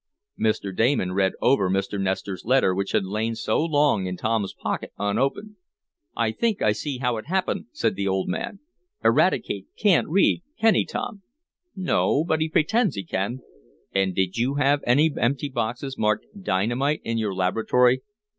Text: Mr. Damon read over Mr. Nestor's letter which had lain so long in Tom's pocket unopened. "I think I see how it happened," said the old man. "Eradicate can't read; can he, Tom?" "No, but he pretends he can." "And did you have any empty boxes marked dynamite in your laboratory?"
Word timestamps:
Mr. 0.39 0.75
Damon 0.75 1.11
read 1.13 1.33
over 1.43 1.69
Mr. 1.69 2.01
Nestor's 2.01 2.43
letter 2.43 2.73
which 2.73 2.91
had 2.91 3.05
lain 3.05 3.35
so 3.35 3.63
long 3.63 4.07
in 4.07 4.17
Tom's 4.17 4.51
pocket 4.51 4.91
unopened. 4.97 5.57
"I 6.17 6.31
think 6.31 6.59
I 6.59 6.71
see 6.71 6.97
how 6.97 7.17
it 7.17 7.27
happened," 7.27 7.67
said 7.71 7.93
the 7.93 8.07
old 8.07 8.27
man. 8.27 8.61
"Eradicate 9.05 9.67
can't 9.77 10.07
read; 10.09 10.41
can 10.59 10.73
he, 10.73 10.87
Tom?" 10.87 11.21
"No, 11.75 12.23
but 12.23 12.41
he 12.41 12.49
pretends 12.49 12.95
he 12.95 13.03
can." 13.03 13.41
"And 13.93 14.15
did 14.15 14.37
you 14.39 14.55
have 14.55 14.81
any 14.87 15.11
empty 15.15 15.49
boxes 15.49 15.99
marked 15.99 16.25
dynamite 16.41 17.01
in 17.03 17.19
your 17.19 17.35
laboratory?" 17.35 18.01